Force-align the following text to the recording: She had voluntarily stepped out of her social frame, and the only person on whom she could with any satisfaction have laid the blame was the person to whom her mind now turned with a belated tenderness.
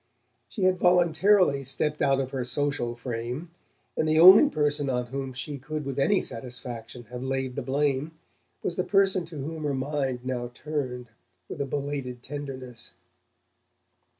She 0.49 0.63
had 0.63 0.79
voluntarily 0.79 1.63
stepped 1.63 2.01
out 2.01 2.19
of 2.19 2.31
her 2.31 2.43
social 2.43 2.95
frame, 2.95 3.51
and 3.95 4.09
the 4.09 4.19
only 4.19 4.49
person 4.49 4.89
on 4.89 5.05
whom 5.05 5.31
she 5.31 5.59
could 5.59 5.85
with 5.85 5.99
any 5.99 6.21
satisfaction 6.21 7.03
have 7.11 7.21
laid 7.21 7.55
the 7.55 7.61
blame 7.61 8.17
was 8.63 8.77
the 8.77 8.83
person 8.83 9.25
to 9.25 9.37
whom 9.37 9.63
her 9.63 9.75
mind 9.75 10.25
now 10.25 10.49
turned 10.55 11.09
with 11.47 11.61
a 11.61 11.65
belated 11.67 12.23
tenderness. 12.23 12.95